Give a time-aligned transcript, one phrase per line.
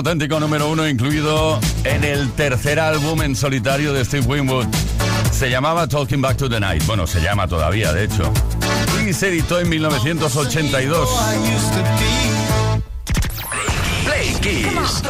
[0.00, 4.66] Auténtico número uno incluido en el tercer álbum en solitario de Steve Winwood.
[5.30, 6.82] Se llamaba Talking Back to the Night.
[6.86, 8.32] Bueno, se llama todavía, de hecho.
[9.06, 11.08] Y se editó en 1982.
[14.06, 15.02] Play Kiss.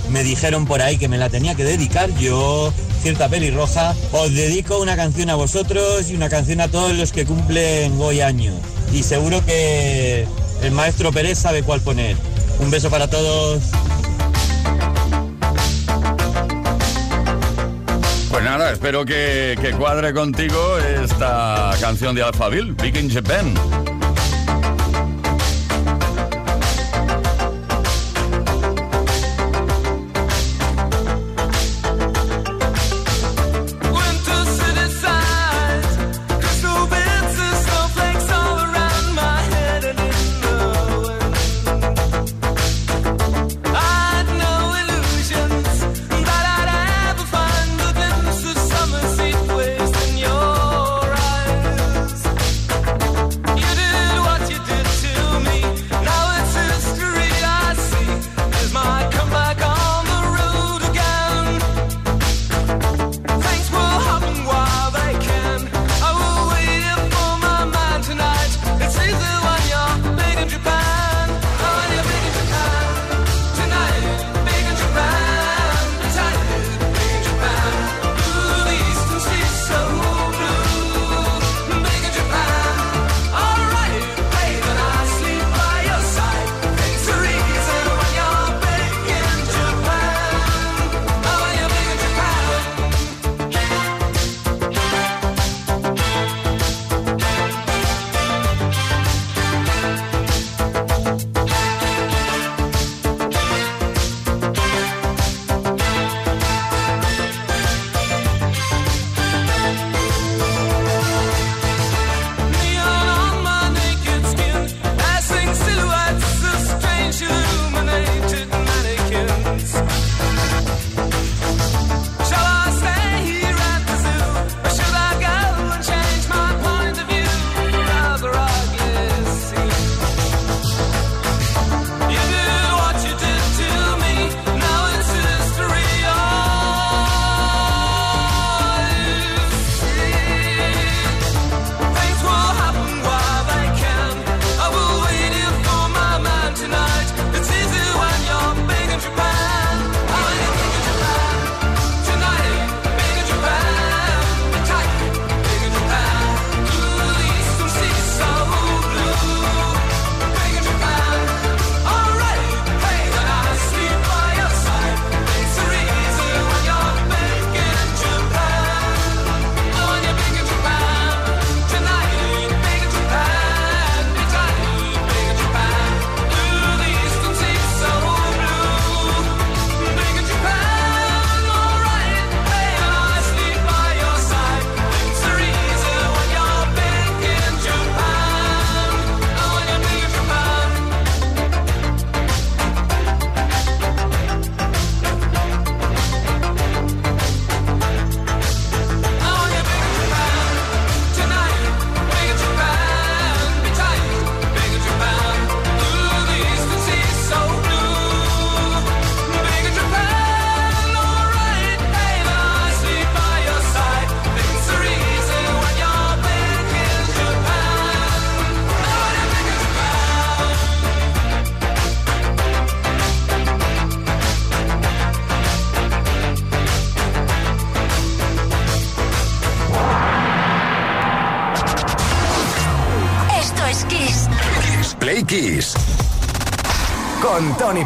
[0.10, 3.96] me dijeron por ahí que me la tenía que dedicar yo, cierta pelirroja.
[4.12, 8.22] Os dedico una canción a vosotros y una canción a todos los que cumplen hoy
[8.22, 8.56] años.
[8.94, 10.28] Y seguro que
[10.64, 12.16] el maestro Pérez sabe cuál poner.
[12.60, 13.62] Un beso para todos.
[18.72, 23.97] Espero que, cuadre contigo esta canción de Alphaville, Big in Japan.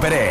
[0.01, 0.30] Perez.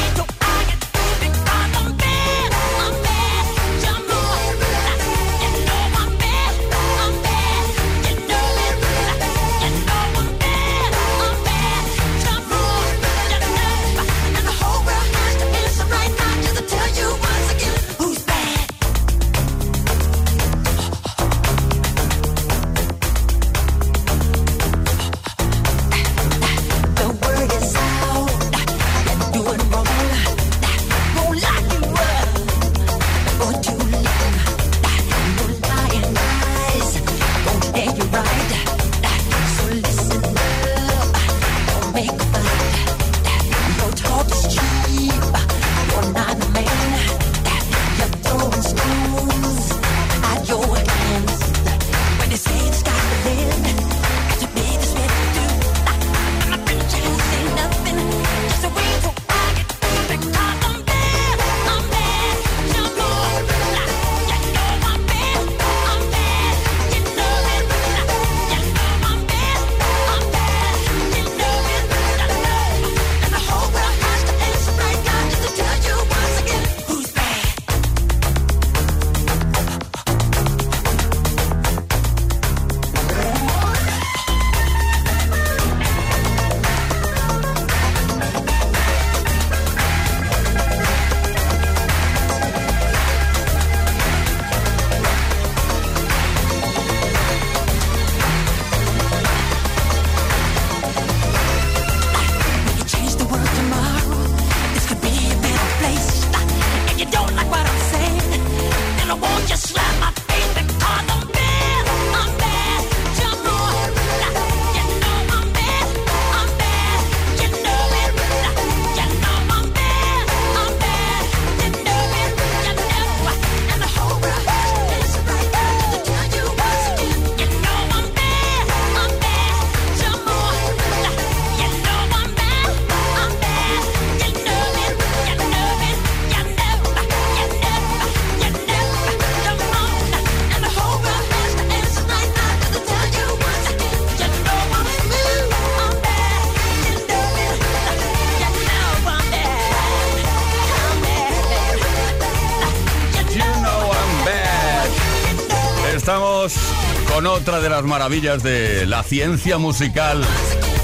[157.81, 160.23] las maravillas de la ciencia musical,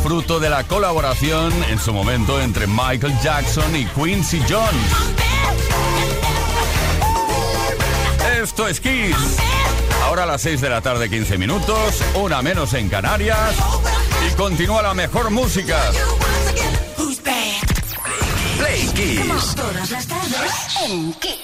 [0.01, 4.92] fruto de la colaboración en su momento entre Michael Jackson y Quincy Jones.
[8.42, 9.16] Esto es Kiss.
[10.06, 13.56] Ahora a las 6 de la tarde 15 minutos, una menos en Canarias
[14.27, 15.80] y continúa la mejor música.
[18.58, 19.56] Play Kiss.
[19.56, 20.51] Todas las tardes
[20.88, 21.37] en Kiss.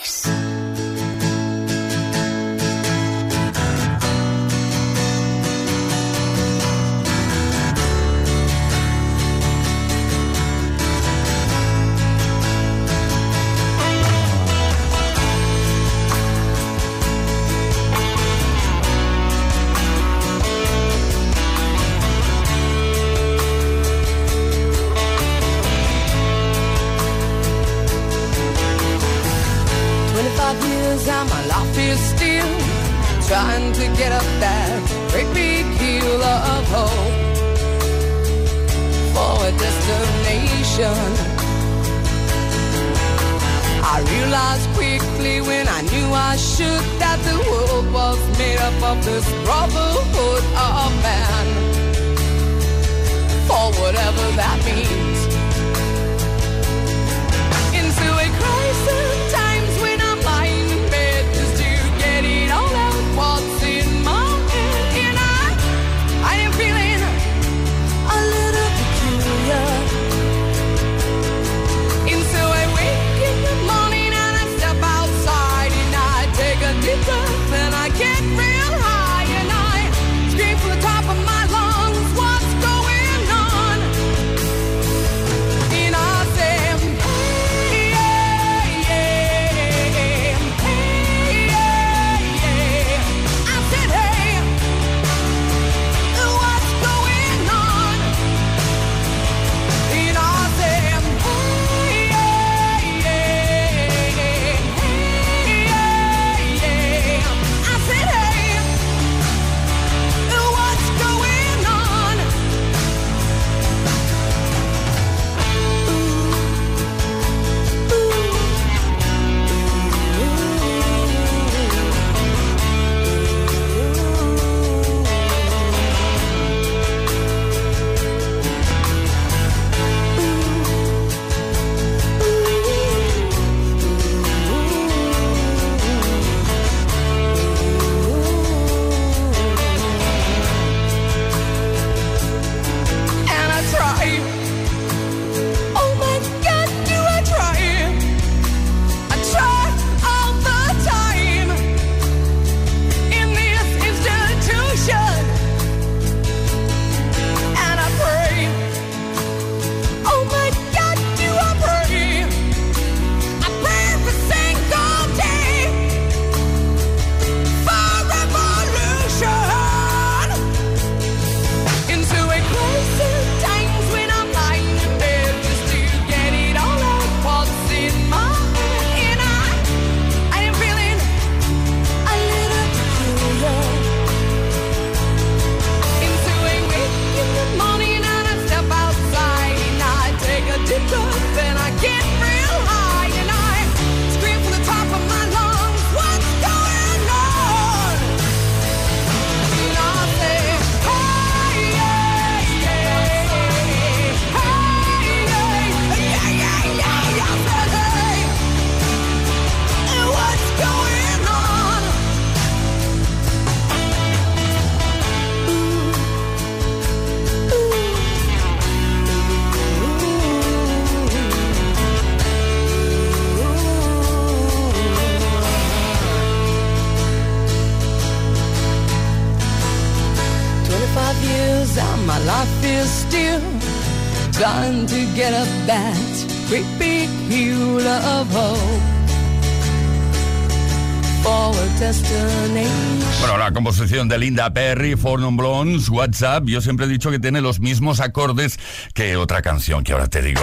[244.08, 248.60] De Linda Perry, Non Blondes, WhatsApp, yo siempre he dicho que tiene los mismos acordes
[248.94, 250.42] que otra canción que ahora te digo.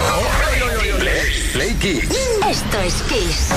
[1.53, 2.09] Play Kiss.
[2.49, 3.49] Esto es Kiss.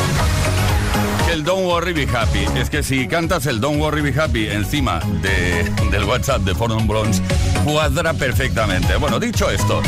[1.31, 2.45] El Don't Worry Be Happy.
[2.57, 6.71] Es que si cantas el Don't Worry Be Happy encima de- del WhatsApp de Four
[6.71, 7.23] Non Blondes,
[7.65, 8.97] cuadra perfectamente.
[8.97, 9.81] Bueno, dicho esto,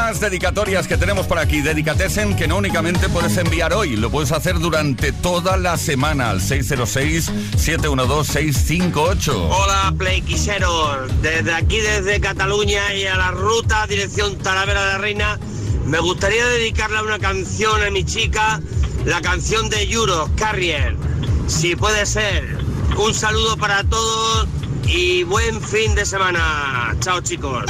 [0.00, 1.60] más dedicatorias que tenemos por aquí.
[1.60, 6.40] Dedicatesen que no únicamente puedes enviar hoy, lo puedes hacer durante toda la semana al
[6.40, 9.32] 606-712-658.
[9.34, 11.10] Hola, playquiseros.
[11.20, 15.36] Desde aquí, desde Cataluña y a la ruta dirección Talavera de la Reina,
[15.84, 18.60] me gustaría dedicarle una canción a mi chica,
[19.04, 20.96] la canción de Euro, Carrier.
[21.48, 22.56] Si puede ser.
[22.96, 24.46] Un saludo para todos
[24.86, 26.94] y buen fin de semana.
[27.00, 27.64] Chao, chicos.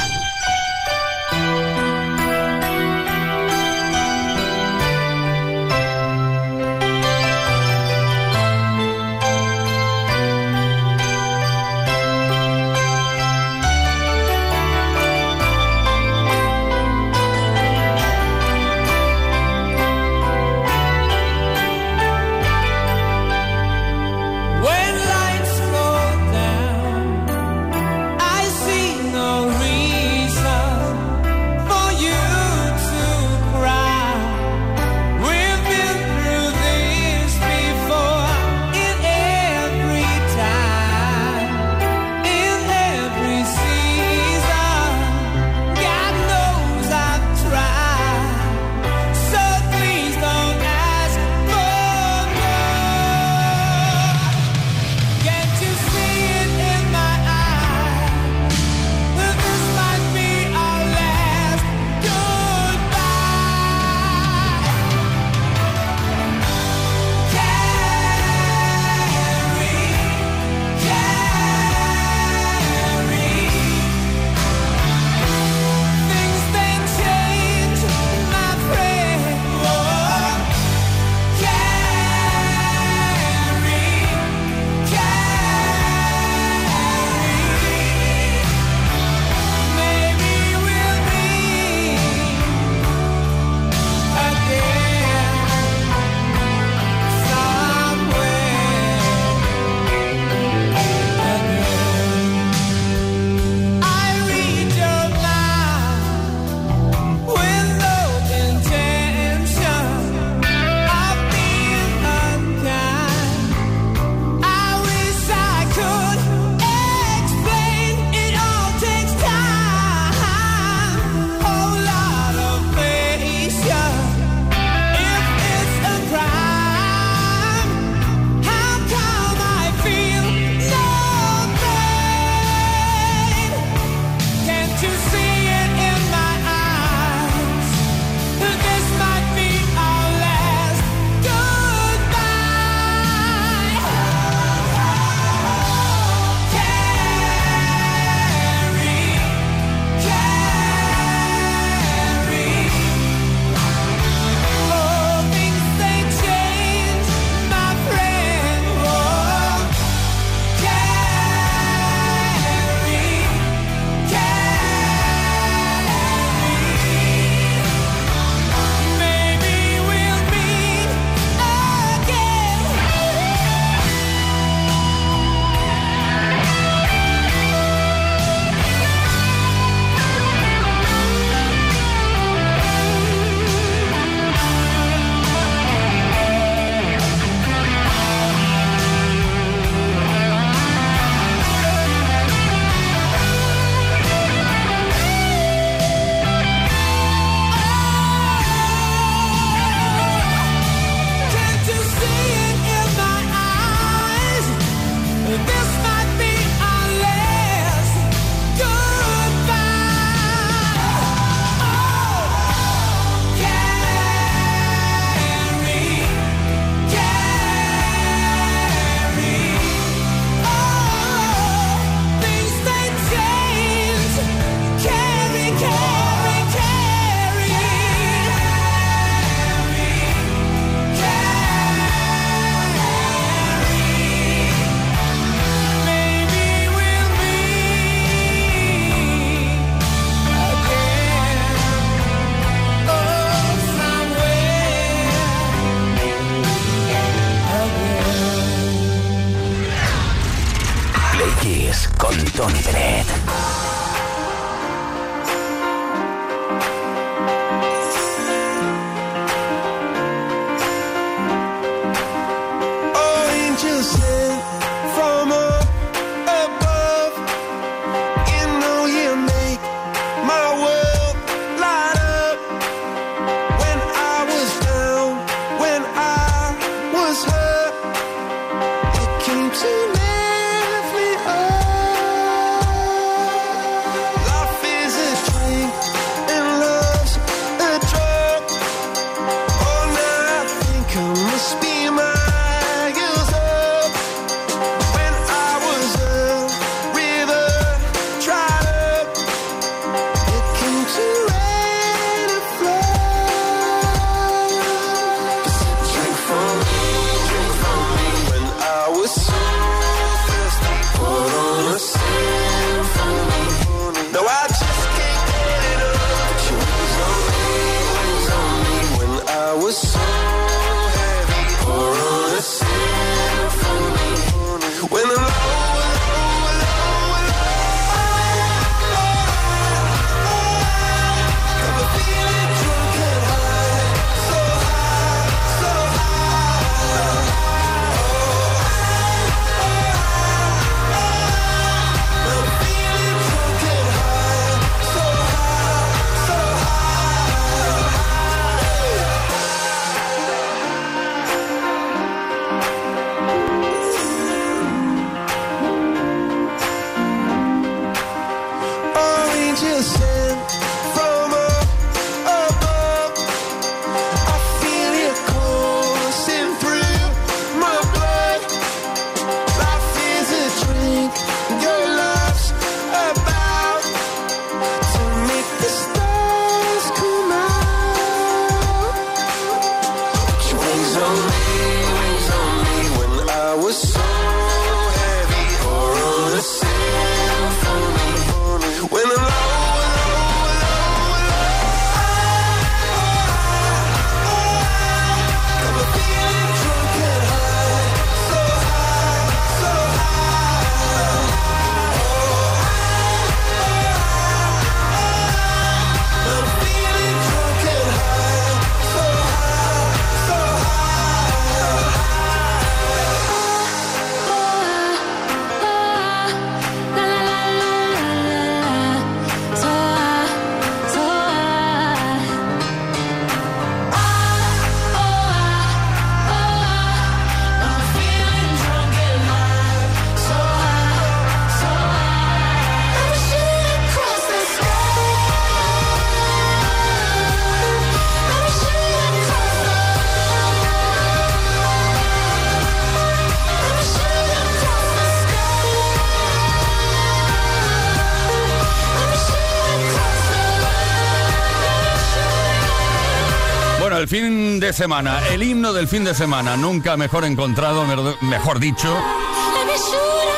[454.81, 457.85] el himno del fin de semana, nunca mejor encontrado,
[458.21, 458.97] mejor dicho.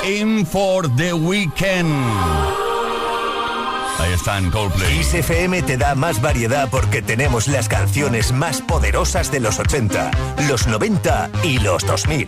[0.04, 1.94] In for the weekend.
[4.00, 5.04] Ahí están Coldplay.
[5.04, 10.10] XFM te da más variedad porque tenemos las canciones más poderosas de los 80,
[10.48, 12.28] los 90 y los 2000.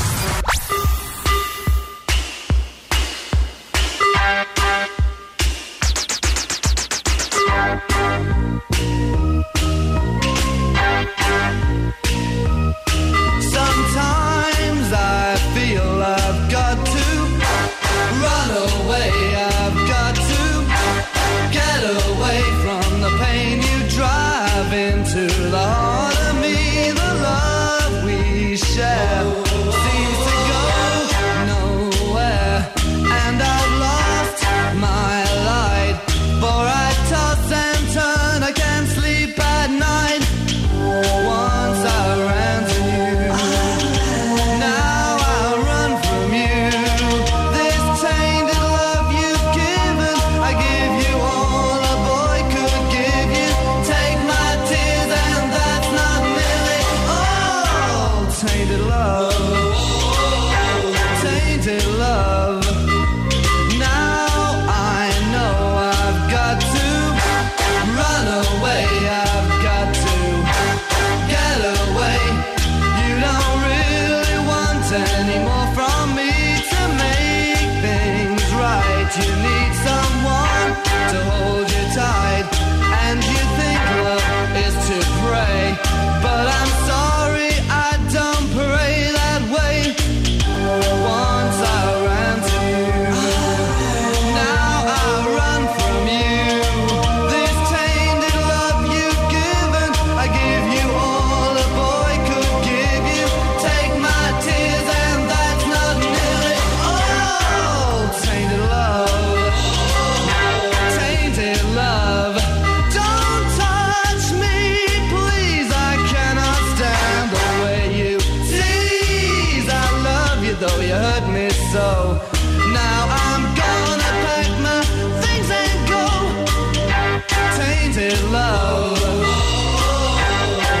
[127.93, 128.97] tainted love,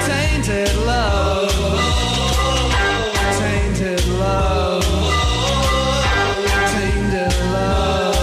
[0.07, 1.51] tainted love,
[3.37, 4.83] tainted love,
[6.71, 8.15] tainted love.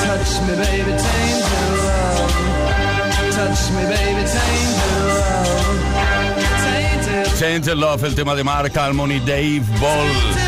[0.00, 2.32] Touch me, baby, tainted love.
[3.36, 5.78] Touch me, baby, tainted love.
[7.38, 10.41] Tainted love, el tema de Mark Almon y Dave Ball.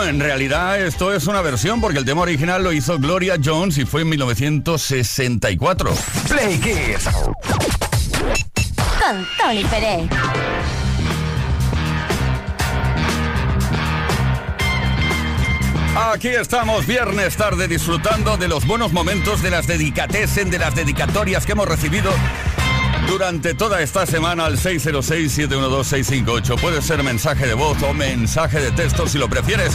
[0.00, 3.76] Bueno, en realidad esto es una versión porque el tema original lo hizo Gloria Jones
[3.76, 5.94] y fue en 1964.
[6.26, 7.04] Play Kiss.
[8.98, 10.08] Con Tony Pérez.
[15.94, 21.44] Aquí estamos viernes tarde disfrutando de los buenos momentos de las dedicatesen, de las dedicatorias
[21.44, 22.10] que hemos recibido
[23.10, 26.60] durante toda esta semana al 606-712-658.
[26.60, 29.72] Puede ser mensaje de voz o mensaje de texto si lo prefieres.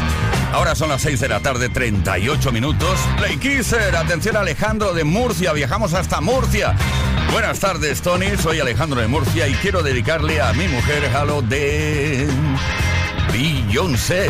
[0.54, 2.98] Ahora son las 6 de la tarde, 38 minutos.
[3.18, 6.78] Play Kisser, atención Alejandro de Murcia, viajamos hasta Murcia.
[7.34, 8.38] Buenas tardes, Tony.
[8.42, 12.30] Soy Alejandro de Murcia y quiero dedicarle a mi mujer Halo de
[13.34, 14.30] Beyoncé.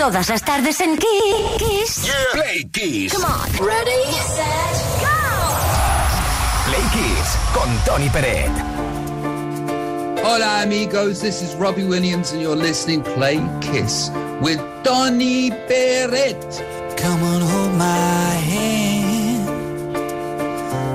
[0.00, 2.10] Todas las tardes en Kiss.
[2.32, 3.12] Play Kiss.
[3.12, 3.50] Come on.
[3.62, 4.02] Ready,
[4.34, 5.12] set, go.
[6.64, 8.50] Play Kiss con Tony Peret.
[10.24, 16.64] Hola amigos, this is Robbie Williams and you're listening Play Kiss with Donny Barrett.
[16.96, 19.50] Come on, hold my hand.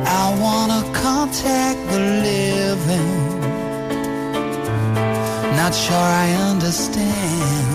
[0.08, 3.40] I wanna contact the living.
[5.56, 7.75] Not sure I understand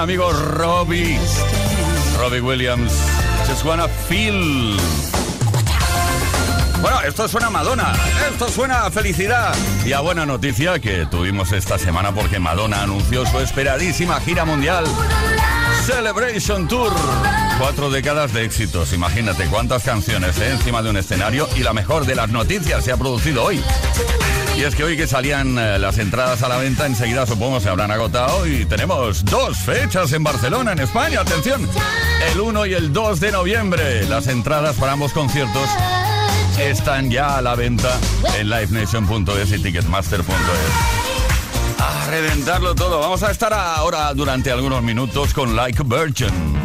[0.00, 1.18] Amigo Robbie.
[2.18, 2.92] Robbie Williams.
[3.46, 4.76] Just wanna feel.
[6.80, 7.92] Bueno, esto suena a Madonna,
[8.30, 13.26] esto suena a felicidad y a buena noticia que tuvimos esta semana porque Madonna anunció
[13.26, 14.86] su esperadísima gira mundial
[15.84, 16.92] Celebration Tour.
[17.58, 20.52] Cuatro décadas de éxitos, imagínate cuántas canciones ¿eh?
[20.52, 23.62] encima de un escenario y la mejor de las noticias se ha producido hoy.
[24.56, 27.68] Y es que hoy que salían eh, las entradas a la venta, enseguida supongo se
[27.68, 31.68] habrán agotado y tenemos dos fechas en Barcelona, en España, atención,
[32.32, 34.04] el 1 y el 2 de noviembre.
[34.04, 35.68] Las entradas para ambos conciertos
[36.58, 37.98] están ya a la venta
[38.38, 41.00] en livenation.es y ticketmaster.es.
[41.80, 43.00] A reventarlo todo.
[43.00, 46.59] Vamos a estar ahora durante algunos minutos con Like Virgin.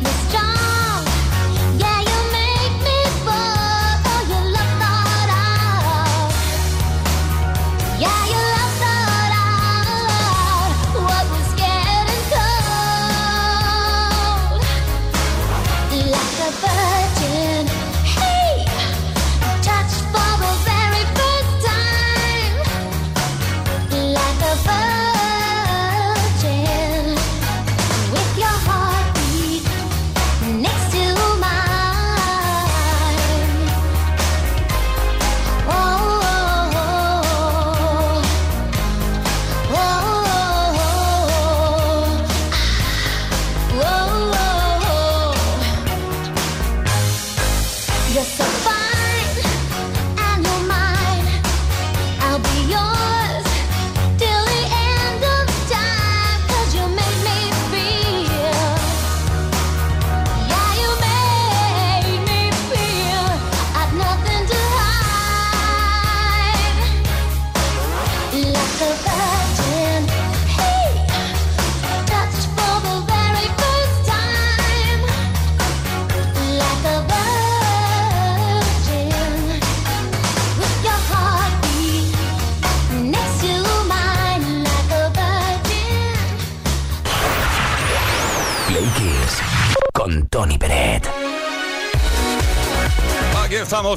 [0.00, 0.57] This time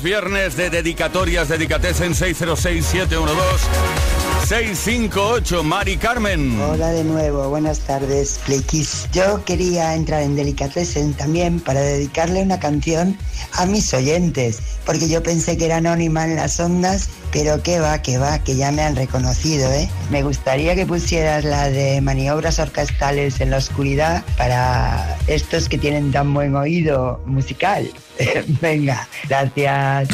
[0.01, 4.20] viernes de dedicatorias, dedicates en 606-712.
[4.45, 6.59] 658, Mari Carmen.
[6.59, 9.07] Hola de nuevo, buenas tardes, Plequis.
[9.13, 13.17] Yo quería entrar en Delicatessen también para dedicarle una canción
[13.53, 18.01] a mis oyentes, porque yo pensé que era anónima en las ondas, pero que va,
[18.01, 19.89] que va, que ya me han reconocido, ¿eh?
[20.09, 26.11] Me gustaría que pusieras la de maniobras orquestales en la oscuridad para estos que tienen
[26.11, 27.89] tan buen oído musical.
[28.61, 30.09] Venga, gracias.